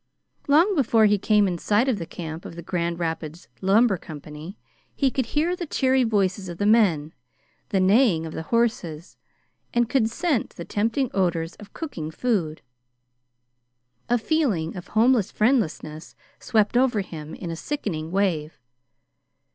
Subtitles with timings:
[0.47, 4.57] Long before he came in sight of the camp of the Grand Rapids Lumber Company,
[4.95, 7.13] he could hear the cheery voices of the men,
[7.69, 9.15] the neighing of the horses,
[9.75, 12.63] and could scent the tempting odors of cooking food.
[14.09, 18.59] A feeling of homeless friendlessness swept over him in a sickening wave.